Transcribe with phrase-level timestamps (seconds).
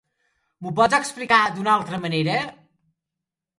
[0.63, 2.41] M'ho pots explicar d'una altra manera?